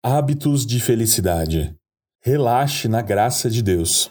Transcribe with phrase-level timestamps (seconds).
[0.00, 1.74] Hábitos de felicidade.
[2.22, 4.08] Relaxe na graça de Deus.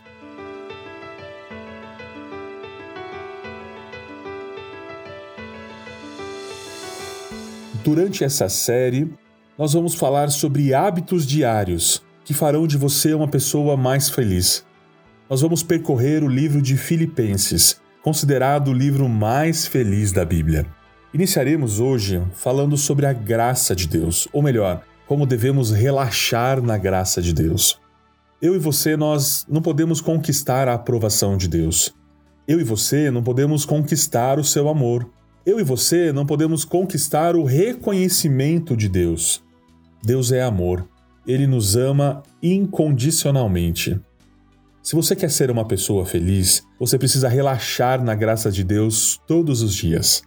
[7.85, 9.09] Durante essa série,
[9.57, 14.65] nós vamos falar sobre hábitos diários que farão de você uma pessoa mais feliz.
[15.29, 20.65] Nós vamos percorrer o livro de Filipenses, considerado o livro mais feliz da Bíblia.
[21.13, 27.21] Iniciaremos hoje falando sobre a graça de Deus, ou melhor, como devemos relaxar na graça
[27.21, 27.79] de Deus.
[28.41, 31.95] Eu e você, nós não podemos conquistar a aprovação de Deus.
[32.47, 35.09] Eu e você não podemos conquistar o seu amor.
[35.45, 39.41] Eu e você não podemos conquistar o reconhecimento de Deus.
[40.03, 40.87] Deus é amor.
[41.25, 43.99] Ele nos ama incondicionalmente.
[44.83, 49.61] Se você quer ser uma pessoa feliz, você precisa relaxar na graça de Deus todos
[49.61, 50.21] os dias.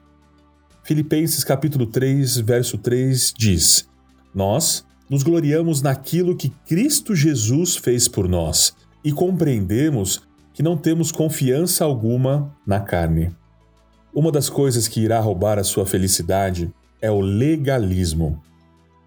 [0.82, 3.89] Filipenses capítulo 3, verso 3 diz:
[4.34, 10.22] nós nos gloriamos naquilo que Cristo Jesus fez por nós e compreendemos
[10.54, 13.34] que não temos confiança alguma na carne.
[14.14, 18.40] Uma das coisas que irá roubar a sua felicidade é o legalismo.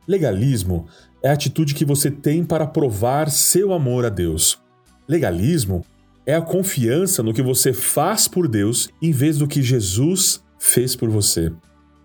[0.08, 0.88] Legalismo
[1.22, 4.60] é a atitude que você tem para provar seu amor a Deus.
[5.08, 5.86] Legalismo
[6.26, 10.96] é a confiança no que você faz por Deus em vez do que Jesus fez
[10.96, 11.52] por você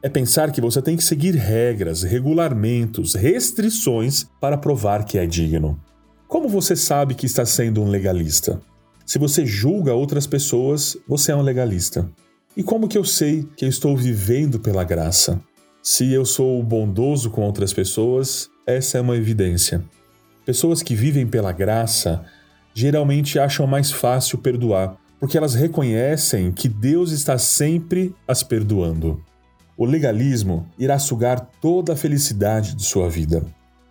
[0.03, 5.79] é pensar que você tem que seguir regras, regulamentos, restrições para provar que é digno.
[6.29, 8.61] Como você sabe que está sendo um legalista?
[9.05, 12.09] Se você julga outras pessoas, você é um legalista.
[12.57, 15.41] E como que eu sei que eu estou vivendo pela graça?
[15.83, 19.83] Se eu sou bondoso com outras pessoas, essa é uma evidência.
[20.45, 22.25] Pessoas que vivem pela graça
[22.75, 29.25] geralmente acham mais fácil perdoar, porque elas reconhecem que Deus está sempre as perdoando.
[29.79, 33.45] O legalismo irá sugar toda a felicidade de sua vida.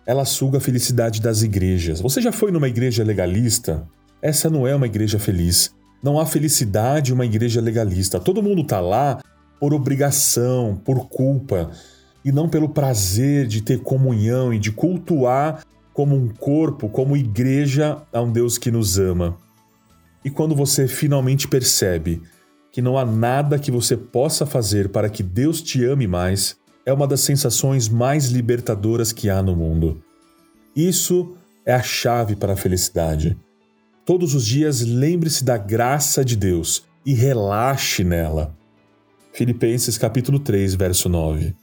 [0.04, 2.02] Ela suga a felicidade das igrejas.
[2.02, 3.88] Você já foi numa igreja legalista?
[4.20, 5.74] Essa não é uma igreja feliz.
[6.02, 8.20] Não há felicidade em uma igreja legalista.
[8.20, 9.22] Todo mundo está lá
[9.58, 11.70] por obrigação, por culpa,
[12.22, 15.64] e não pelo prazer de ter comunhão e de cultuar
[15.94, 19.38] como um corpo, como igreja a um Deus que nos ama.
[20.22, 22.20] E quando você finalmente percebe
[22.72, 26.92] que não há nada que você possa fazer para que Deus te ame mais, é
[26.92, 30.02] uma das sensações mais libertadoras que há no mundo.
[30.74, 31.36] Isso
[31.66, 33.36] é a chave para a felicidade.
[34.04, 38.56] Todos os dias lembre-se da graça de Deus e relaxe nela.
[39.32, 41.54] Filipenses capítulo 3, verso 9.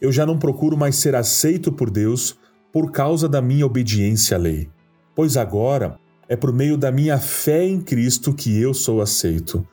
[0.00, 2.36] Eu já não procuro mais ser aceito por Deus
[2.72, 4.68] por causa da minha obediência à lei,
[5.14, 5.98] pois agora
[6.28, 9.66] é por meio da minha fé em Cristo que eu sou aceito.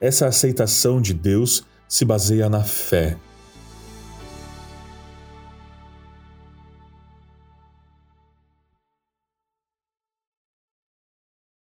[0.00, 3.16] Essa aceitação de Deus se baseia na fé.